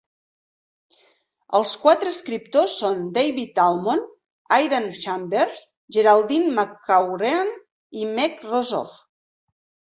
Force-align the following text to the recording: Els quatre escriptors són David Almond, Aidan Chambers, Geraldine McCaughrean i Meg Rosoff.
Els 1.59 1.73
quatre 1.83 2.13
escriptors 2.15 2.77
són 2.79 3.03
David 3.19 3.61
Almond, 3.65 4.09
Aidan 4.59 4.89
Chambers, 5.05 5.63
Geraldine 5.99 6.51
McCaughrean 6.59 7.55
i 8.03 8.11
Meg 8.19 8.45
Rosoff. 8.51 9.01